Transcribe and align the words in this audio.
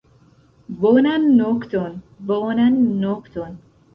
Bonan 0.85 1.27
nokton, 1.41 1.93
bonan 2.31 2.79
nokton. 3.05 3.55